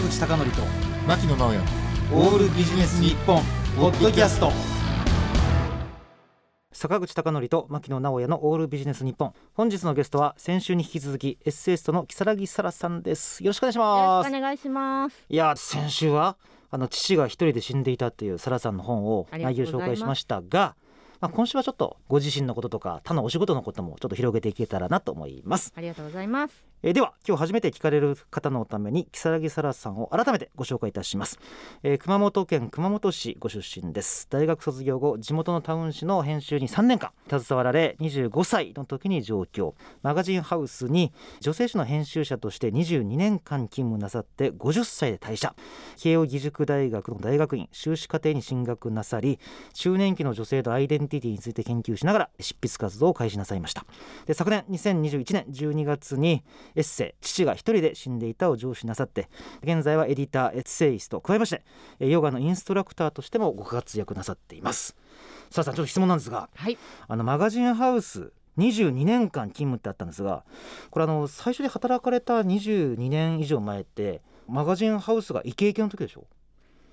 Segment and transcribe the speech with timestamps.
[0.00, 0.62] 坂口孝則と
[1.06, 1.58] 牧野直哉。
[2.14, 3.42] オールビジネス日本
[3.76, 4.50] ポッドキャスト。
[6.72, 9.34] 坂口孝則と牧野直哉のオールビジネス日本。
[9.52, 13.44] 本日のゲストは先週に引き続きエッセイストの木更木沙羅さんです。
[13.44, 14.30] よろしくお願いしよます。
[14.30, 15.26] ろしくお願いします。
[15.28, 16.38] いや先週は
[16.70, 20.76] あの父が一人で死んでいたっていう沙羅さんの本を内容紹介しましたが
[21.20, 25.70] まあ、今週はちょっとご自身のこととか他のお仕事のこともちょっと広げていけたらなと思います。
[25.76, 26.69] ありがとうございます。
[26.82, 31.38] えーでは今日初めて聞かれる方のために木更木沙羅さんを改めてご紹介いたします、
[31.82, 34.26] えー熊本県熊本市ご出身です。
[34.30, 39.74] 大学卒業後地元のタウン誌の編集に3年間携わられ25歳の時に上京。
[40.02, 45.54] マガジンハウスに女性誌の編集者として22年間勤務なさって50歳で退社。
[45.98, 49.38] 慶應義塾大学の大学院修士課程に進学なさり
[49.74, 53.84] 中年期の女性のアイデンティティについて研究しながら執筆活動を開始なさいました。
[54.24, 56.42] で昨年2021年12月に
[56.76, 59.28] エッセイ「父が一人で死んでいた」を上司なさって
[59.62, 61.62] 現在はエディターエッセイスト加えまして
[61.98, 64.96] えーヨガのインストラクターとしてもご活躍なさっています
[65.50, 66.78] さあさんちょっと質問なんですがはい。
[67.08, 70.44] あのマガジンハウス22年間勤務ってあったんですが
[70.90, 76.26] これあの最初に働かれた22年以上前ってマガジンハウスがイケイケの時でしょ？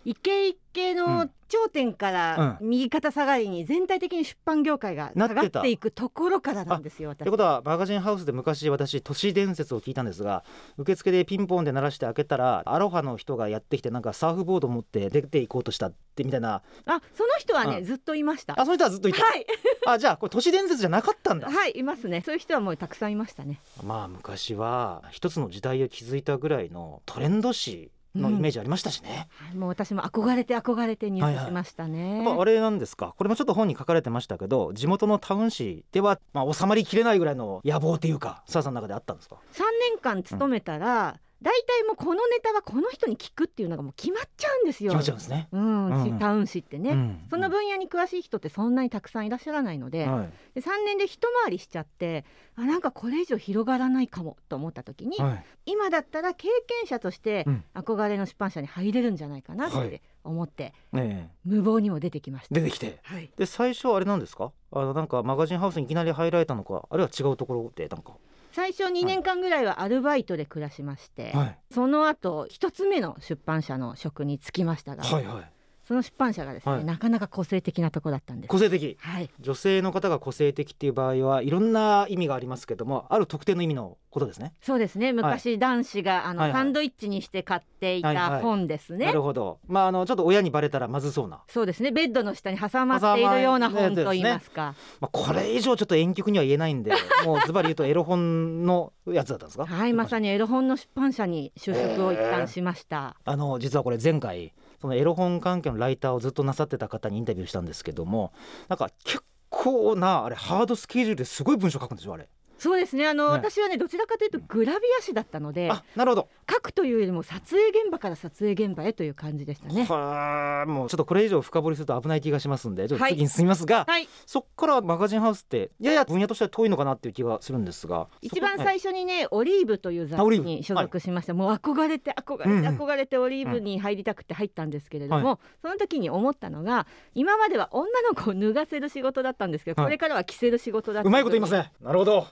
[0.08, 7.10] イケイケうのん頂点から右肩下がりに全体的に出版業界が下がっていくところからなんですよ。
[7.10, 10.46] 私ということはマガジンハウスで昔私都市伝説を聞いたんですが
[10.78, 18.54] 受付でピンポンで鳴らして開けたらアロハの人がやってきてなんかサーフボード持って出ていこうとしたってみたいなあ、その人はね、うんずっといました。
[18.58, 19.46] あその人はずっといた、はい。
[19.88, 22.22] あじゃあこれ都市伝説じゃなかったんだはい、いますね。
[22.26, 23.60] そういう人はもうたくさんいましたね。
[23.84, 32.23] まあ昔は一つの時代を築いたぐらいのトレンド誌のイメージありましたしね、はいもう私も憧れて憧れて入手しましたね。
[32.23, 33.14] やっぱあれなんですか？
[33.18, 44.94] これもちょっと本に書かれてましたけど地元のタウン誌では、まあ、収まりきれないぐらいの野望っていうか澤さんの中であったんですか？3年間勤めたら、大体もうこのネタはこの人に聞くっていうのがもう決まっちゃうんですよ。
[44.94, 45.48] 決まっちゃうんですね。
[45.52, 50.30] うん、うんタウン誌ってね、うんその分野に詳しい人ってそんなにたくさんいらっしゃらないので,、はい。
[50.56, 52.26] で3年で一回りしちゃって
[52.56, 55.45] あなんかこれ以上広がらないかもと思った時に、はい。
[55.67, 57.64] 今だったら経験者としてうん。
[57.76, 59.90] 憧れの出版社に入れるんじゃないかなっはい。
[59.90, 62.60] て思って、ね無謀にも出てきました。
[62.60, 63.00] え出てきて。
[63.04, 64.52] はい、で最初あれなんですか？
[64.72, 68.14] あのなんかマガジンハウスにいきなり入られたのかあるいは違うところでなんか
[68.58, 71.58] 最初2年間ぐらいはアルバイトで暮らしまして、はい。
[71.72, 75.57] その後一つ目の出版社の職に就きましたが、はいはい
[75.87, 76.86] その出版社がですね、はい。
[76.86, 78.49] なかなか個性的なとこだったんです。
[78.49, 78.98] 個性的。
[78.99, 84.53] はい、女性の方が個性的っていう場合はいろんな意味がありますけどもある特定の意味のことですね。
[84.61, 85.14] そうですね。
[85.14, 86.59] 昔、男子があの、はいはい。
[86.59, 88.30] サンドイッチにして買っていはいはい。
[88.31, 89.59] た本ですね、なるほど。
[89.65, 91.92] まああのちょっと親にバレたらまずそうな、そうですね。
[91.92, 94.75] ベッドの下に挟まっているような本といいますか。
[94.99, 96.92] まあ、これ以上ちょっと婉曲には言えないんで
[97.23, 99.65] もうズバリ言うとエロ本のやつだったんですか？
[99.65, 108.32] はいまさにエロ本の出版社に就職を一旦しました、あの実はこれ前回そのエロ本関係のライターをずっとなさってた方にインタビューしたんですけども
[108.67, 112.27] なんか結構なあれハードスケジュールですごい文章書くんですよあれ。
[112.60, 113.08] そうですね。
[113.08, 119.86] あの、ね私はねどちらかというとグラビア誌だったのであなるほど書くというよりも撮影現場から撮影現場へという感じでしたね。
[119.86, 124.08] はあもうちょっとこれ以上深掘りすると危ない気がしますんでちょっとはい次に進みますが、はい。
[124.26, 132.58] そっからマガジンハウスってやや分野としては遠いのかなっていう気がするんですが一番最初にね、オリーブという雑誌に所属しました、もう憧れて憧れて、うん。
[132.60, 136.86] うん憧れてオリーブに入りたくて入ったんですけれども、はその時に思ったのが
[137.16, 139.88] 今までは女の子を脱がせる仕事だったんですけど、はい。
[139.88, 141.10] これからは着せる仕事だう。
[141.10, 142.28] まいこと言いますねねなるほど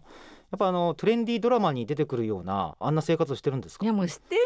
[0.51, 3.85] やっぱあのトレンディードラマに出てくるようなあんな生活をしてるんですか？
[3.85, 4.41] いやもうしてな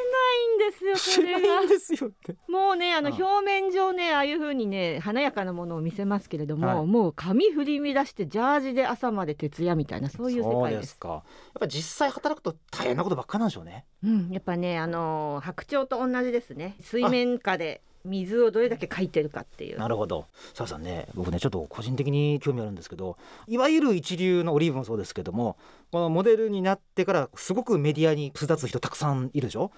[0.66, 2.36] いんですよそ知れがらないんですよって。
[2.48, 6.86] もうねあのうん表面上ねああいう風にね華やかなものを見せますけれども、はい。
[6.86, 11.10] もう髪振り乱してジャージで朝まで徹夜みたいなそういう世界ですか。
[11.10, 11.22] やっ
[11.60, 13.86] ぱ実際働くと大変なことばっかなんでしょうね。
[14.04, 16.76] うん、やっぱねあのー白鳥と同じですね。
[16.80, 19.80] 水面下で水をどれだけかいてるかっていう。
[19.80, 20.26] なるほど。
[20.54, 25.58] 澤さんね僕ねちょっと個人的に興味あるんですけどいわゆる一流のオリーブもそうですけども
[25.92, 29.72] このモデルになってからすごくメディアに巣立つ人たくさんいるでしょ？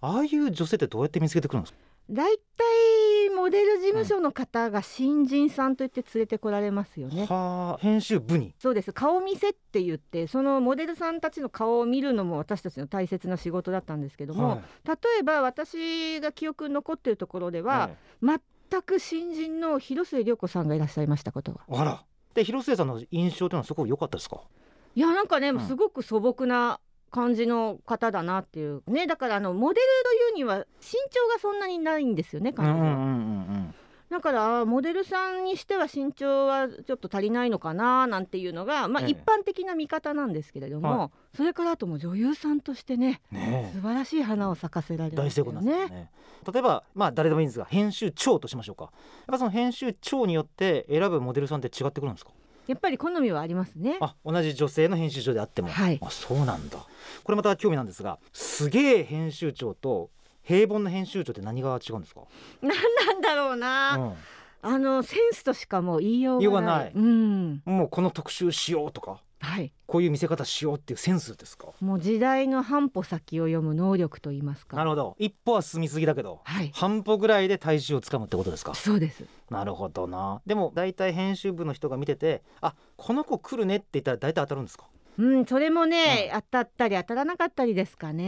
[0.00, 1.78] ああいう女性ってどうやって見つけてくるんですか？
[2.08, 2.64] だいた
[3.26, 7.26] いモデル事務所の方が新人さんと言って連れてこられますよね。
[7.28, 8.54] はあ編集部に。
[8.58, 8.92] そうです。
[8.92, 14.58] 顔見せって言ってそのモデルさんたちの顔を見るのも私たちの大切な仕事だったんですけども、はい。
[14.86, 17.90] 例えば私が記憶に残っているところでは、
[18.22, 21.60] 全く新人の広末涼子さんがいらっしゃいましたことが。
[21.68, 22.04] あら。
[22.34, 24.42] で広末さんの印象というのはすごく良かったですか？
[24.94, 25.60] いやなんかね、ん。
[25.60, 26.78] すごく素朴な
[27.10, 28.82] 感じの方だなっていう。
[28.86, 30.64] ねだからあのモデルというには身
[31.10, 33.72] 長がそんなにないんですよね彼女
[34.08, 39.10] だからあモデルさんにしては身長はちょっと足りないのかななんていうのが、まあ、ええ。
[39.10, 45.76] 一般的な見方なんですけれども、はそれからあともう女優さんとしてねね素晴らしい花を咲かせられるん大成功なんです。
[45.90, 46.10] ね。
[46.52, 48.84] 例えばまあ誰でもいいんですが編集長としましょうか。
[48.84, 48.92] やっ
[49.26, 52.30] ぱその編集長によって選ぶモデルさんって違ってくるんですか？
[52.66, 53.98] やっぱり好みはありますね。
[54.00, 55.98] あ同じ女性の編集長であっても、はい。
[56.02, 56.78] あそうなんだ。
[57.24, 60.10] これまた興味なんですがすげえ編集長と
[60.42, 62.22] 平凡な編集長って何が違うんですか、
[62.62, 64.72] なんなんだろうな、うん。
[64.74, 66.92] あのセンスとしかもう言いようがない。
[66.94, 69.72] うん、もうこの特集しようとかはい。
[69.86, 71.68] こういう見せ方しようっていうセンスですか？
[71.80, 74.76] もう時代の半歩先を読む能力と言いますか。
[74.76, 76.72] なるほど一歩は進みすぎだけどはい。
[76.74, 78.74] 半歩ぐらいで大衆をつかむってことですか？
[78.74, 79.24] そうです。
[79.48, 84.86] なるほどなでも大体編集部の人が見ててあこの子来るねって言ったら大体当たるんですか？
[85.18, 88.26] うん、それもね、う当たったり当たらなかったりですかね。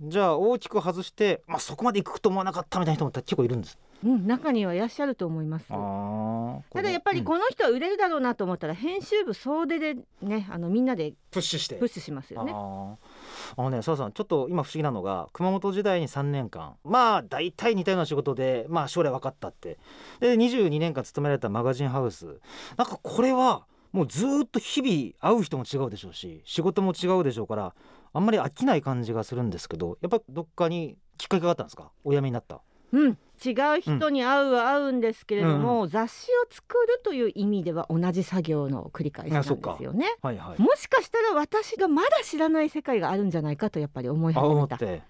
[0.00, 3.78] じゃあ大きく外して、まあ、そこまで行くと思わなかったみたいな人も結構いるんです。
[4.04, 5.68] うん、中にはいらっしゃると思います。
[5.68, 7.24] ただやっぱりうん。
[7.24, 11.76] この人は売れるだろうなと思ったら編集部総出でねあのみんなでプッシュして。
[11.76, 12.52] プッシュしますよね。
[12.52, 16.74] あのね澤さんちょっと今不思議なのが熊本時代に3年間。
[16.84, 19.78] まあ大体似たような仕事でまあ将来分かったって。
[20.20, 22.40] で22年間勤められたマガジンハウス。
[22.76, 27.74] なんかこれはもうずーっと日々会う人も違うでしょうし仕事も違うでしょうから
[28.12, 31.92] あんまり飽きない感じがするんですけどやっぱどっかにきっかけがあったんですか？
[32.02, 32.60] お辞めになった。
[32.90, 40.06] うん、違う人に会うは会うんですけれども、雑誌を作るという意味では同じ作業の繰り返しなんですよね。
[40.22, 40.62] はいはい。
[40.62, 44.54] もしかしたら私がまだ知らない世界があるんじゃないかとやっぱり思いあ始め。
[44.54, 45.02] 思ったて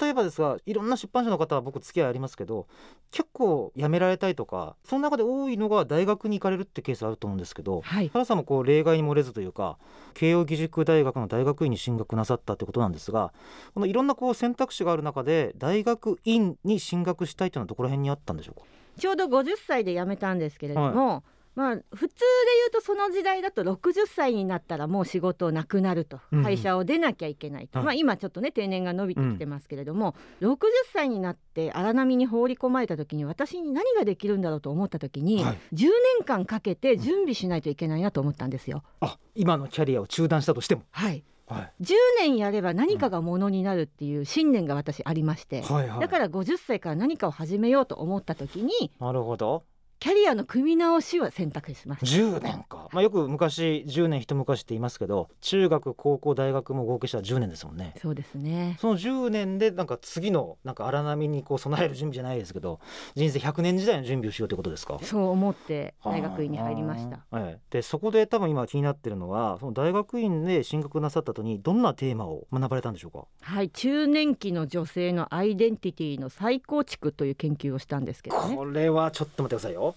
[0.00, 2.66] 例えばですがいろんな出版社の方は僕付き合いありますけど
[3.10, 8.08] 結構辞められたいとかその中で多いのが大学に行かれるってケースあると思うんですけどはい。
[8.12, 9.78] 原さんもこう例外に漏れずというか
[10.14, 13.32] 慶應義塾大学の大学院に進学なさったってことなんですが
[13.74, 18.66] このいろんなこう選択肢がある中で大学院に進学したいというのはどこら辺にあったんでしょうか？
[18.98, 21.24] ちょうど50歳で辞めたんですけれども、
[21.54, 22.16] まあ普通で
[22.62, 26.44] 言うとその時代だと60歳になったらもう仕事なくなると、うんうん。
[26.44, 27.86] 会社を出なきゃいけないと、はい。
[27.86, 30.56] まあ今ちょっとね定年が伸びてきてますけれども、60
[30.92, 35.58] 歳になって荒波に放り込まれた時に私に何ができるんだろうと思った時に、はい。
[35.74, 35.86] 10
[36.18, 38.82] 年間かけて準備しないといけないなと思ったんですよ。
[39.00, 46.00] あ今のキャリアを中断したとしても、はい、はい、10年やれば何かがものになるっていう信念が私ありまして、はいはい。
[46.00, 49.64] だから50歳から何かを始めようと思った時になるほど
[50.04, 52.06] キャリアの組み直しを選択しました。
[52.06, 58.76] 10年か、まあ、よく昔10年一昔って言いますけど中学高校大学も合計したら10年ですもんねそうですね。
[58.80, 62.78] その10年でなんか次のなんか荒波にこう備える準備じゃないですけど
[63.14, 64.98] 人生100年時代の準備をしようということですか？
[65.02, 67.24] そう思って大学院に入りました。
[67.30, 73.26] はい、でそこで多分今気になってるのはその大学院で進学なさった後にどんなテーマを学ばれたんでしょうか？
[73.40, 78.56] はい、中年期の女性のアイデンティティの再構築という研究をしたんですけどね。
[78.56, 79.94] これはちょっと待ってくださいよ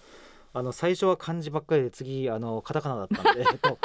[0.52, 3.78] あの最初は漢字ばっかりで次あのカタカナだったんでえっと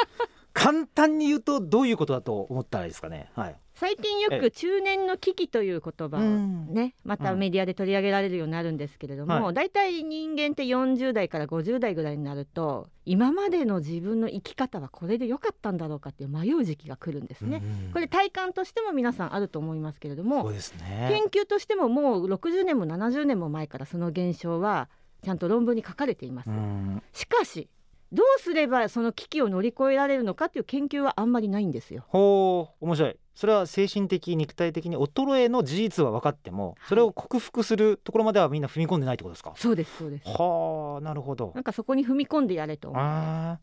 [0.53, 3.29] 簡単に言うとどういうことだと思ったらいいですかね？
[3.33, 3.55] はい。
[3.73, 6.67] 最近よえく中年の危機という言葉をうん。
[6.71, 9.53] ね、またメディアで取り上げられるようになるんですけれども、はい。
[9.55, 17.63] だいたい人間って40代から50代ぐらいになると今までの自分の生き方はこれで良かったんだろうかって迷う時期が来るんですね。
[17.87, 20.59] うんこれ体感としても皆さんあると思いますけれどもね。
[21.09, 24.87] 研究としてももう60年も70年も前からその現象は
[25.23, 26.49] ちゃんと論文に書かれています。
[26.49, 27.69] うんしかし
[28.11, 32.03] どうすればその危機を乗り越えられるのかっていう研究はあんまりないんですよ。
[32.09, 39.53] ほう面白いそれは精神的肉体的に衰えの事実は分かってもそれを克服するところまではみんな踏み込んでないってことですか？
[39.55, 40.27] そうですそうです。
[40.27, 42.91] はあなるほどなんかそこに踏み込んでやれと。
[42.95, 43.57] あ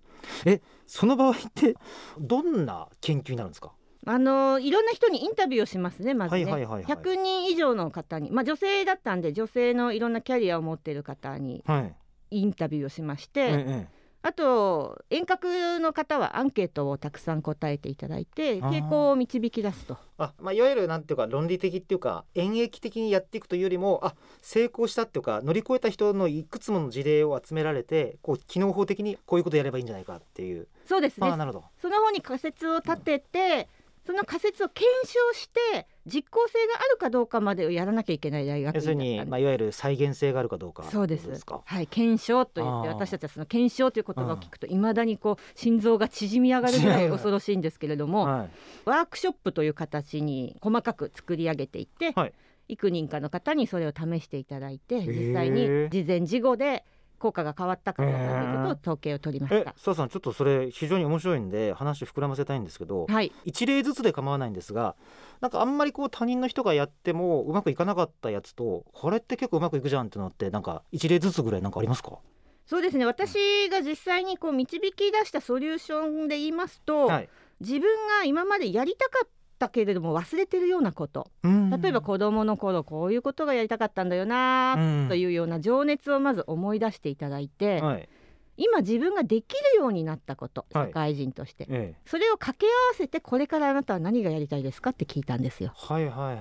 [0.44, 1.76] ーえその場合って
[2.18, 3.70] どんな研究になるんですか？
[4.06, 6.96] あのいろんな人にインタビューをしますねまずね、はいはいはいはい。
[6.96, 11.94] 100人以上の方に、まあ、女性だったんで女性のいろんなキャリアを持っている方にはい。
[12.32, 19.96] インタビューをしまして、ええあと遠隔の方はアンケートをたくさん答えていただいて傾向を導き出すと。
[20.18, 31.26] あまあ、いわゆるなんていうか論理的っていうか演劇的にやっていくというよりもあ成功したっていうか乗り越えた人のいくつもの事例を集められてこう機能法的にこういうことやればいいんじゃないかっていう、そうですね。
[31.26, 31.64] ああなるほど。
[31.80, 33.68] その方に仮説を立てて
[34.06, 40.84] その仮説を検証して実効性があるかどうかまでをやらなきゃいけない大学要するに、まあ、いわゆる再現性があるかどうか。
[40.84, 41.28] そうです。
[41.28, 41.86] はい。
[41.86, 48.50] 検証と言って私たちはその検証という言葉を聞くといまだにこう心臓が縮み上がるぐらい恐ろしいんですけれども、 はい。
[48.84, 52.32] ワークショップという形に細かく作り上げていって、はい。
[52.68, 55.28] 幾人かの方にそれを試していただいてー。
[55.28, 56.84] 実際に事前事後で
[57.20, 59.74] 効果が変わったかということを統計を取りましえた。
[59.76, 64.96] さあさんちょっとそれ非常に面白いんで話を膨らませたいんですけど、はい、一例ずつで構わないんですが
[65.40, 72.18] なんかあんまりこう他人の人がやってもうまくいかなかったやつとこれって結構うまくいくじゃんってのってなんか一例ずつぐらいなんかありますか？
[72.66, 73.04] そうですね。
[73.04, 77.28] 私が実際にこう導き出したソリューションで言いますと、はい。
[77.60, 79.28] 自分が今までやりたかっ
[79.60, 81.30] たけれども忘れてるようなこと。
[81.44, 85.08] 例えば子どもの頃こういうことがやりたかったんだよなうん。
[85.08, 88.08] というような情熱をまず思い出していただいて、はい。
[88.56, 90.86] 今自分ができるようになったことはい。
[90.88, 92.00] 社会人として、ええ。
[92.06, 95.72] それを掛け合わせてこれからあなたは何がやりたいですかって聞いたんですよ。
[95.74, 96.36] はいはいはいはい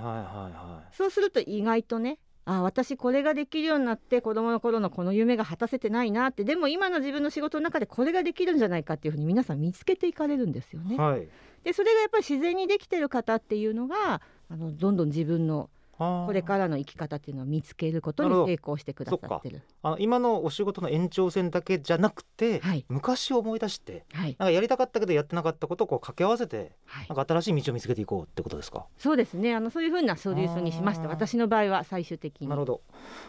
[0.54, 10.96] はそうすると意外とねあ私これができるようになって子供の頃のこの夢が果たせてないなってでも今の自分の仕事の中でこれができるんじゃないかっていうふうに皆さん見つけていかれるんですよね。
[10.96, 11.28] いはい
[11.64, 19.62] でそれがやっぱり自然にできてる方っていうのがあのどんどん自分のこれからの生き方っていうのを見つけることに成功してくださってる。
[19.84, 22.86] あの今のお仕事の延長線だけじゃなくて、はい。
[22.88, 24.36] 昔を思い出してはい。
[24.40, 27.08] なんかやりたかったけどやってなかったことをこう掛け合わせてはい。
[27.10, 28.86] なんか新しい道を見つけていこうってことですか？
[28.98, 29.54] そうですね。
[29.54, 31.08] あのそういうふうなソリューションにしました。
[31.10, 32.48] 私の場合は最終的に。
[32.48, 32.82] なるほど。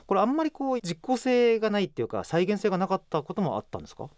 [0.06, 4.08] これあんまりこう実効性がないっていうか再現性がなかったこともあったんですか？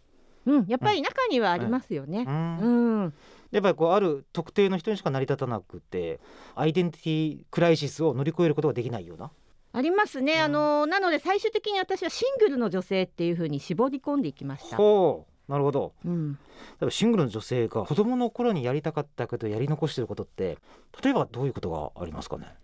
[0.46, 2.25] うん、やっぱり中にはありますよね。
[2.26, 2.30] う。
[2.30, 2.58] ん。
[2.58, 3.14] うん、
[3.50, 6.20] やっぱりこうある特定の人にしか成り立たなくて
[6.54, 9.30] アイデンティティクライシスを乗り越えることができないような。
[9.75, 10.40] ありますね、うん。
[10.40, 14.76] あのなので最終的に私はシングルの女性っていうふうに絞り込んでいきました。
[14.76, 15.32] ほう。
[15.50, 15.92] なるほど。
[16.04, 16.38] うん、例
[16.82, 20.58] えばシングルの女性が子供の頃にやりたかったけどやり残してることって
[21.02, 22.54] 例えばどういうことがありますかね？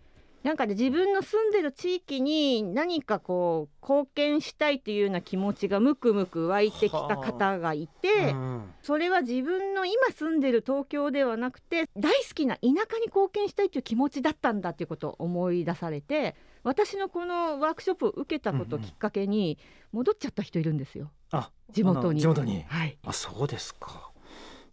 [0.42, 19.58] なんかね自分の住んでる地域に何かこう貢献したいというような気持ちがムクムク湧いてきた方がいて、うんそれは自分の今住んでる東京ではなくて大好きな田舎に貢献したいという気持ちだったんだということを思い出されて私のこのワークショップを受けたことをきっかけに
[19.92, 21.10] 戻っちゃった人いるんですよ。
[21.30, 22.20] あ地元に。
[22.20, 22.64] 地元に。
[22.68, 22.98] はい。
[23.04, 24.07] あそうですか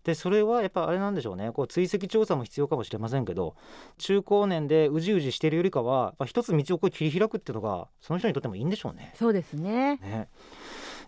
[0.06, 3.56] でそれはやっぱあれなんでしょうねこう追跡調査も必要かもしれませんけど
[3.98, 9.12] 中高年でうじうじしてるよりかは一つ道をこう切り開くっていうのがその人にとってもいいんでしょうね。
[9.16, 9.98] そうですね。
[9.98, 10.30] ね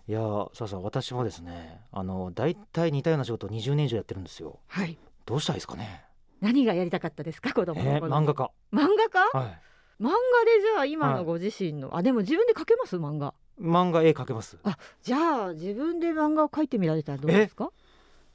[0.08, 4.58] いやーさあさあ私もですねあの大体似たような仕事を20年以上やってるんですよ。
[4.66, 4.98] はい。
[5.26, 6.04] どうしたらいいですかね。
[6.40, 7.52] 何がやりたかったですか？
[7.54, 8.50] 子供のえー、頃、漫画家。
[8.72, 9.60] 漫画家、はい。
[10.00, 12.96] 漫画でじゃあ今のご自身の、あでも自分で描けます？
[12.96, 14.56] 漫画漫画絵描けます。
[15.02, 17.70] じゃあ自分で漫画を描いてみられたらどうですか？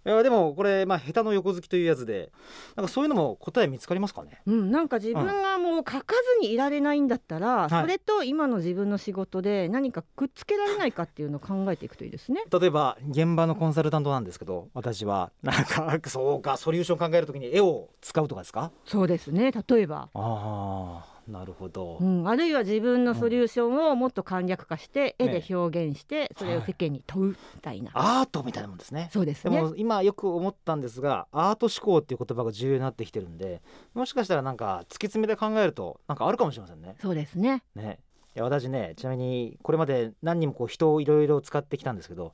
[0.05, 2.31] いやでもこれまあ下手の横好きというやつで
[2.75, 4.41] なんかそういうのも答え見つかりますかね？
[4.45, 7.69] うん、なんか自分がもう描かずにいられないんだったら、はい。
[7.69, 12.43] それと今の自分の仕事で何かくっつけられないかっていうのを考えていくといいですね。
[12.51, 18.71] 例えば現場のコンサルタントなんですけど私はなんかそうかソリューション考えるときに絵を使うとかですか？
[18.85, 29.09] そうですね例えば、ああなるほど、うん、あるいは自分のソリューションをもっと簡略化して絵ねで表現してそれを世間に問うみたいな、アートみたいなもんですね。
[29.11, 29.55] そうですね。
[29.55, 33.61] でも今よく思ったんですがアート思考っていう言葉が重要になってきてるんで
[33.93, 36.95] もしかしたらなんか突き詰めて考えるとなんかあるかもしれませんね。
[37.01, 37.63] そうですね。
[37.75, 37.99] ね。
[38.35, 42.33] いや私ねちなみにこれまで何人もこう人をいろいろ使ってきたんですけど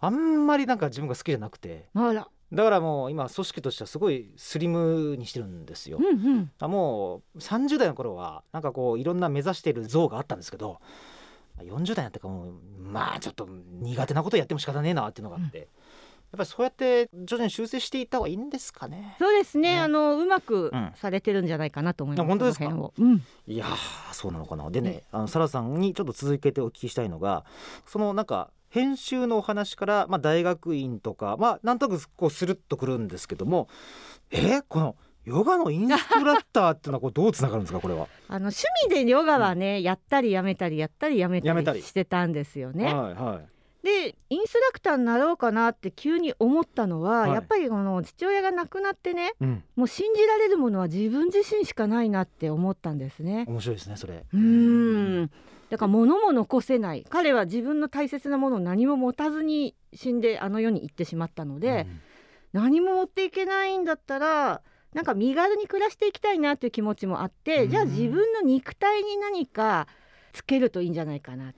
[0.00, 6.50] あんまりなんか自分が好きじゃなくてあら、だからもう今組織としてはすごいスリムにしてるんですようんうん。
[6.58, 10.80] あもう30代の頃はなんかこういろんな目指している像があったんですけど
[11.58, 12.52] 40代になってからもう
[12.82, 15.66] まあちょっと苦手なことやっても仕方ねえなっていうのがあって、やっ
[16.38, 19.14] ぱりそうやって徐々に修正していった方がいいんですかね。
[19.18, 19.74] そうですね。
[19.74, 22.24] ねあのうまくうんされてるんじゃないかなと思います。
[22.24, 22.66] あ本当ですか？
[22.66, 23.22] うん。
[23.46, 27.44] いやーそうなのかなでねねあのサラさんにちょっと続けてお聞きしたいのが
[27.86, 33.68] そのなんか編集のお話から、まあ、大学院とかまあなんとなくこうスルッとくるんですけども
[34.30, 38.08] えこのヨガのインストラクターっていうのはこうどうつながるんですかこれは？
[38.28, 42.86] あの趣味でヨガはね、やったりやめたりやったりやめたりしてたんですよね。
[42.86, 43.48] はいはい
[43.82, 53.46] でインストラクターになろうかなって急に思ったのは、はいやっぱりこの父親が亡くなってねうん、もう信じられるものは自分自身しかないなって思ったんですね。
[53.48, 54.26] 面白いですねそれ。
[54.32, 55.30] うーん
[55.70, 57.06] だから物も残せない。
[57.08, 61.86] 彼は自分の大切なものを何も持たずに死んであの世に行ってしまったので、
[62.52, 64.62] 何も持っていけないんだったら
[64.92, 67.70] なんか身軽に暮らしていきたいなという気持ちもあって、うん。
[67.70, 69.86] じゃあ自分の肉体に何か
[70.32, 71.46] つけるといいんじゃないかな。
[71.46, 71.54] うん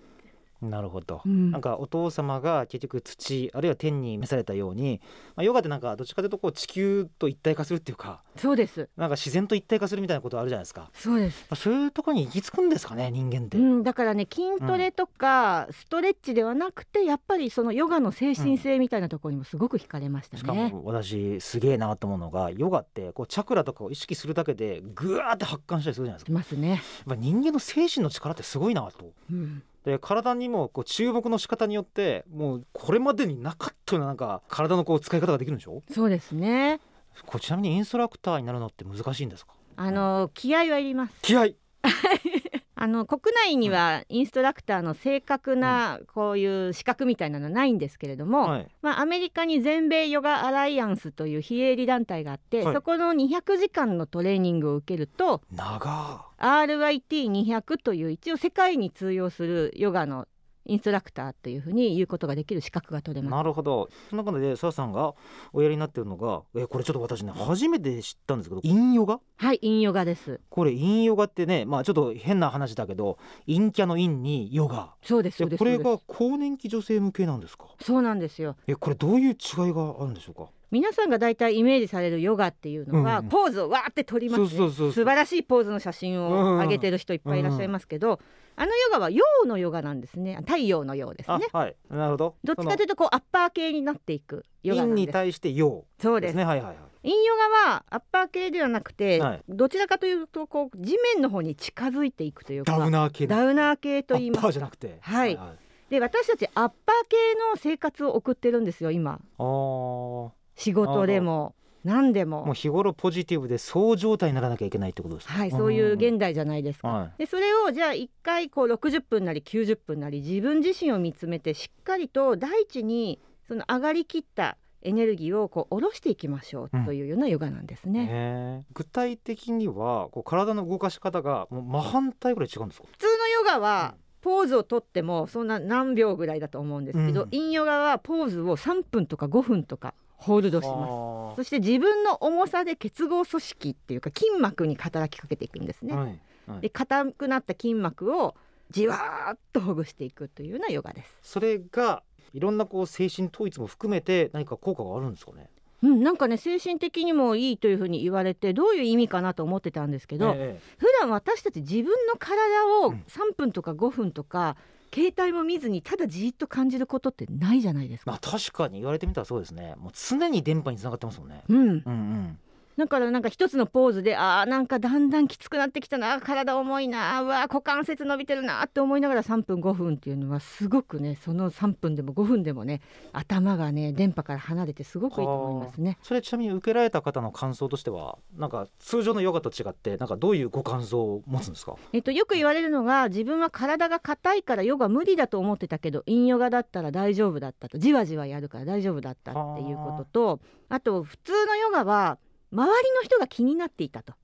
[0.62, 1.23] なるほど。
[1.26, 1.50] うん。
[1.50, 5.00] なんかお父様が結局土あるいは天に召されたように、
[5.35, 8.88] まあ、ヨガってなんかどっちかというとこう地球と一体化するっていうかそうです。
[8.97, 10.90] なんか自然と一体化するみたいなことあるじゃないですか。
[10.95, 11.47] そうです。
[11.50, 20.69] まあそういうところに行き着くんですかね人間って、うん、だからね筋トレとかストレッチではなくて、やっぱりそのヨガの精神性みたいなところにもすごく惹かれましたしかね。
[20.69, 26.26] も私すげえなと思うのがヨガってこうチャクラとかを意識するだけでぐわーって発汗したりするじゃないですか。
[26.26, 26.71] しますね。
[26.71, 29.12] やっぱ人間の精神の力ってすごいなと。
[29.31, 35.83] うん、で体にもこう注目の仕方によってもうこれまでになかったようななんか体のこう使い方ができるんでしょ？
[35.91, 36.81] そうですね。
[37.27, 39.53] これちなみにインストラクターになるのって難しいんですか？
[39.77, 41.15] あの気合はいります。
[41.23, 41.47] 気合
[42.83, 48.69] あの国内にはインストラクターの正確なこういう資格みたいなのはないんですけれども、はい。
[48.83, 52.75] まあ、アメリカに全米ヨガアライアンスという非営利団体があって、はい。
[52.75, 60.27] そこの200時間のトレーニングを受けると長 RIT200 という一応世界に通用するヨガの
[60.64, 63.31] インストラクターというふうに言うことができる資格が取れます。
[63.33, 63.88] なるほど。
[64.11, 65.14] その中で澤さんが
[65.52, 69.21] おやりになってるのがえこれちょっと私ね初めて知ったんですけど陰ヨガ？
[69.37, 70.40] はい、陰ヨガです。
[70.49, 74.95] これ陰ヨガってねまあちょっと変な話だけど陰キャの陰にヨガ。
[75.02, 75.64] そうです、そうです。
[75.64, 77.66] でこれが更年期女性向けなんですか？
[77.81, 78.57] そうなんですよ。
[78.66, 79.37] えこれどういう違い
[79.73, 80.50] があるんでしょうか？
[80.71, 88.21] 皆さんが大体イメージされるヨガっていうのは、うんうんポーズをわーって取ります素晴らしいポーズの写真を上げてる人いっぱいいらっしゃいますけど、
[88.56, 90.37] あのヨガは陽のヨガなんですね。
[90.40, 91.47] 太陽の陽ですね。
[91.52, 91.76] あはい。
[91.90, 92.37] なるほど。
[92.44, 94.85] どっちかというとこうアッパー系になっていくヨガ。
[94.85, 95.85] に対して陽。
[96.00, 96.37] そうです。
[96.37, 96.44] ね。
[96.44, 96.76] はいはいはい。
[97.02, 99.42] 陰ヨガはアッパー系ではなくて、はい。
[99.49, 104.99] どちらかというとこう地面の方に近づいていくというかダウナー系ダウナー系と言いアッパーますじゃなくて。
[105.00, 105.90] はいはい。
[105.90, 107.16] で私たちアッパー系
[107.52, 109.21] の生活を送ってるんですよ今。
[109.38, 110.30] あー。
[110.54, 111.54] 仕事でも
[111.85, 112.45] 何でも。
[112.45, 116.89] もう日頃ポジティブでそう状態にならなきゃいけないってことですかはいそういう現現代じゃないですか。
[116.89, 128.09] はいでそれをじゃあ1回こう60分なり90分なり自分自身を見つめてしっかりと大地にその上がりきったエネルギーをこう下ろしていきましょうというようなヨガなんですね。
[128.11, 128.65] へー。
[128.75, 132.89] 具体的にはこう体の動かし方がもう真反対ぐらい違うんですか？
[132.91, 134.03] 普通のヨガはうん。
[134.23, 137.31] ポーズをとってもそんな何秒ぐらいだと思うんですけど、うん。
[137.31, 140.91] 陰ヨガはポーズを3分とか5分とかホールドします。
[140.91, 145.95] あそして自分の重さで結合組織っていうか筋膜に働きかけていくんですね。
[145.95, 148.35] ーはいはいで硬くなった筋膜を
[148.71, 151.19] じわーっとほぐしていくというようなヨガです。
[151.23, 152.02] それが
[152.33, 155.50] いろんなこう精神統一も含めて何か効果があるんですかね
[155.83, 163.05] うん、なんかね精神的にもいいというふうに言われてどういう意味かなと思ってたんですけど、え普段私たち自分の体をうん。
[163.09, 164.57] 3分とか5分とか、
[164.95, 168.11] 携帯も見ずにただじーっと感じることってないじゃないですか。
[168.11, 169.75] まあ確かに言われてみたらそうですね。
[169.79, 171.43] もう常に電波につながってますもんね。
[171.49, 172.39] うん、うんうん
[172.76, 182.80] だからなんか一つのポーズであーなんかだんだんきつくなってきたな体重いなうわー股関節伸びてるなって思いながら3分5分っていうのはすごくねその3分でも5分でもね
[183.13, 185.99] 頭がね電波から離れてすごくいいと思いますね。
[186.02, 191.76] それちなみに受けられた方の感想としてはなんか通常のヨガと違ってなんかどういうご感想を持つんですか？
[191.93, 202.19] えっと、よく言われるのが自分は体が硬いからヨガ無理だと思ってたけど陰ヨガだったら大丈夫だったとじわじわやるから大丈夫だったっていうこととあと普通のヨガは
[202.52, 204.15] 周りの人が気になっていたと。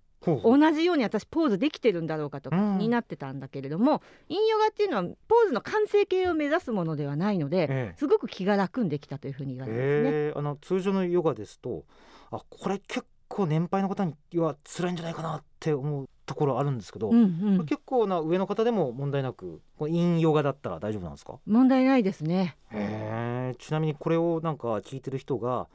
[0.42, 7.94] 同じように私ポーズできてるんだろうかとかになってたんだけれども、陰ヨガっていうのはポーズの完成形を目指すものではないので、ええ。
[7.96, 9.84] すごく気が楽にできたというふうに言われますね。
[9.86, 11.84] えーあの通常のヨガですと
[12.30, 21.38] あこれ結構年配の方には辛いんじゃないかなって思うところあるんですけど、うんうん、結構な上の方でも問題なく陰ヨガだったら大丈夫なんですか？
[21.46, 22.56] 問題ないですね。
[23.58, 25.68] ちなみにこれをなんか聞いてる人が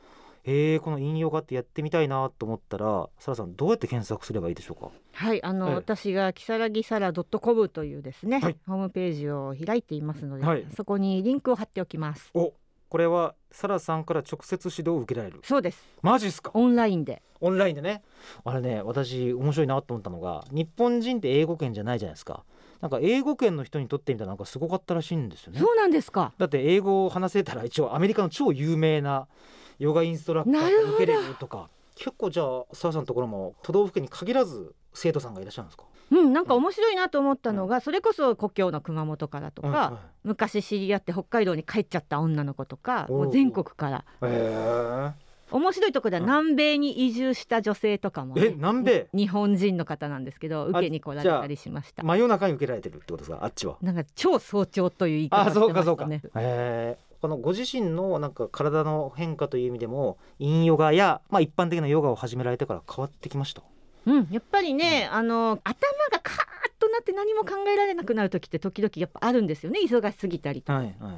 [0.45, 4.91] えー、この陰ヨガってやってみたいなと思ったらサラさんどうやって検索すればいいでしょうか？
[5.13, 5.75] はい、あの、ええ。
[5.75, 8.57] 私がきさらぎさら .com というですね、はい。
[8.67, 10.65] ホームページを開いていますので、はい。
[10.75, 12.29] そこにリンクを貼っておきます。
[12.33, 12.53] お
[12.89, 15.39] これはサラさんから直接指導を受けられる。
[15.43, 15.83] そうです。
[16.01, 16.51] マジっすか？
[16.53, 17.23] オンラインで。
[17.39, 18.03] オンラインでね。
[18.43, 22.43] あれね私面白いなと思ったのが日本人って英語圏じゃないじゃないですか。
[22.81, 25.59] なんか英語圏の人にとってみたらなんかすごかったらしいんですよね。
[25.59, 26.33] そうなんですか。
[26.37, 29.27] だって英語を話せたら一応アメリカの超有名な
[29.83, 35.83] ヨガインストラクター受けれるとか結構じゃあサラさんのところも都道府県に限らず生徒さんがいらっしゃるんですか？
[36.11, 43.97] うん、なんか面白いなと思ったのが、それこそ故郷の熊本からとか、はいは昔知り合って北海道に帰っちゃった女の子とか、もう全国から。
[43.97, 45.11] いへ
[45.51, 46.25] 面白いところではうん。
[46.25, 49.07] 南米に移住した女性とかも、ええ南米？
[49.13, 52.03] 日本人の方なんですけど受けに来られたりしました。
[52.03, 53.77] 真夜中に受けられてるってことですかあっちは？
[53.81, 56.03] なんか超早朝という言い方あしてまそうかそうか。
[56.05, 56.21] したね。
[56.23, 63.63] へえこのご自身のなんか体の変化という意味でも陰ヨガやまあ一般的なヨガを始められてから変わってきました？
[64.05, 65.73] うん、やっぱりね、あの頭
[66.11, 69.79] がカーッとなって何も考えられなくなる時って時々やっぱあるんですよね。
[69.85, 70.79] 忙しすぎたりとか。
[70.79, 71.13] はいはい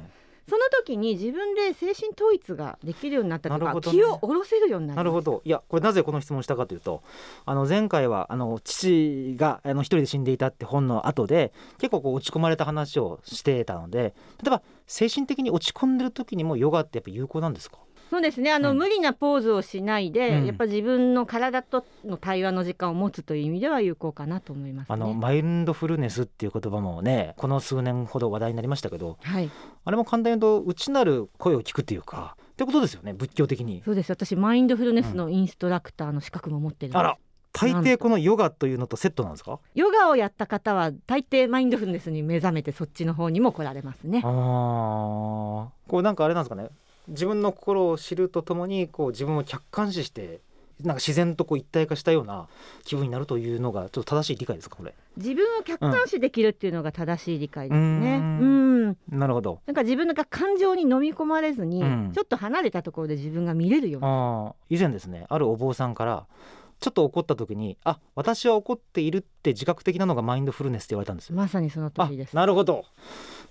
[0.48, 3.98] その時に自分で精神統一ができるようになったとか、なるほどね。
[3.98, 5.42] 気を下ろせるようになりましたなるほど。
[5.44, 7.02] いやこれなぜこの質問をしたかというと
[7.44, 17.78] あの前回はあの父があの一人で死んでいたって本の後で結構こう落ち込まれた話をしてたので例えば精神的に落ち込んでる時にもヨガってやっぱ有効なんですか？
[18.10, 18.52] そうですね。
[18.52, 18.78] あの、うん。
[18.78, 20.46] 無理なポーズをしないで、うん。
[20.46, 24.94] やっぱ自分の体との対話の時間を持つという意味では有効かなと思いますね。
[24.94, 29.50] あのマインドフルネスっていう言葉もねこの数年ほど話題になりましたけどはい、
[29.84, 33.82] あれも簡単に言うと内なる声を聞くっていうかってことですよね仏教的に。
[33.84, 34.10] そうです。
[34.10, 37.18] 私マインドフルネスのインストラクターの資格も持ってるんです、あら
[37.52, 39.58] 大抵このヨガというのとセットなんですか？
[39.74, 44.20] ヨガをやった方は大抵マインドフルネスに目覚めてそっちの方にも来られますね。
[44.24, 44.28] あ。
[44.28, 45.90] ー。
[45.90, 46.68] こうなんかあれなんですかね
[47.08, 50.40] 自分の心を知るとともにこう自分を客観視して
[50.82, 52.48] なんか自然とこう一体化したような
[52.84, 54.94] 気分になるというのがちょっと正しい理解ですかこれ。
[55.16, 58.18] 自分を客観視できるっていうのが正しい理解ですね。
[58.18, 58.88] ううん。
[58.90, 62.12] んなるほどなんか自分が感情に飲み込まれずに、うん。
[62.14, 64.54] ちょっと離れたところで自分が見れるような。
[64.68, 66.26] 以前ですねあるお坊さんから
[66.80, 71.36] ちょっと怒った時にあ私は怒っているって自覚的なのがマインドフルネスって言われたんですよ。
[71.36, 72.34] まさにその通ありです。
[72.34, 72.84] なるほど。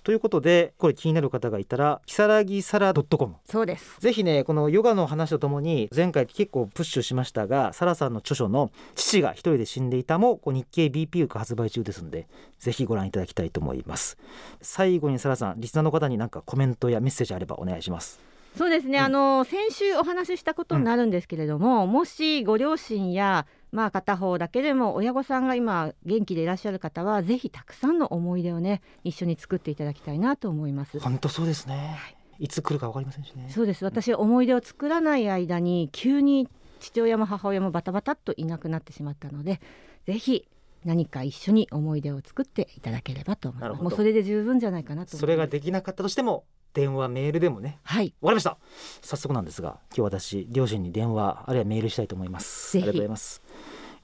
[0.04, 4.00] ということでこれ気になる方がいたら如月サラ .com そうです。
[4.00, 14.16] ぜひねこのヨガの話とともに前回結構プッシュしましたがサラさんの著書の「父が一人で死んでいた」もこう日経 BP が発売中ですんでぜひご覧いただきたいと思います。
[14.62, 18.20] 最後にサラさんリスナーの方に何かコメントやメッセージあればお願いします
[18.56, 19.04] そうですね、うん。
[19.04, 30.98] あの先週お話ししたことになるんですけれども、もしご両親やまあ片方だけでも親御さんが今元気でいらっしゃる方はぜひたくさんの思い出をね一緒に作っていただきたいなと思います。
[31.00, 31.98] 本当そうですね。
[32.38, 32.48] い。
[32.48, 33.48] つ来るかわかりませんしね。
[33.50, 33.84] そうです。
[33.84, 36.48] 私思い出を作らない間に急に
[36.80, 39.60] 父親も母親もバタバタっといなくなってしまったので
[40.06, 40.46] ぜひ
[40.84, 43.82] 何か一緒に思い出を作っていただければと思います。
[43.82, 46.44] もうそれで十分じゃないかなとそれができなかったとしても
[46.76, 47.78] 電話メールでもね。
[47.84, 48.14] はい。
[48.20, 48.58] わかりました。
[49.00, 52.76] 早速なんですが今日私両親に電話あるいはメールしたいと思います。
[52.76, 53.42] ありがとうございます、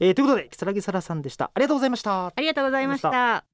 [0.01, 1.51] えーということで如月沙羅さんでした。
[1.55, 2.27] ありがとうございました。
[2.29, 3.45] ありがとうございました。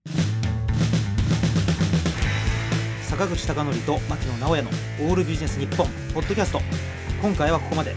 [3.03, 6.61] 坂口孝則と牧野直哉のオールビジネス日本ポッドキャスト。
[7.21, 7.95] 今回はここまで。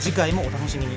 [0.00, 0.96] 次回もお楽しみに